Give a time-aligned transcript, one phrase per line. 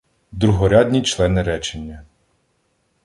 [0.31, 2.03] Другорядні члени речення